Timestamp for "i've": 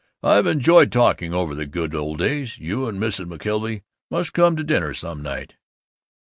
0.23-0.47